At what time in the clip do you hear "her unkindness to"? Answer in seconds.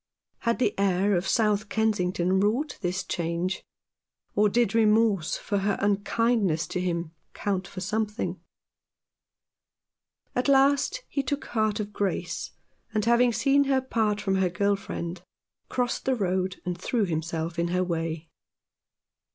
5.59-6.81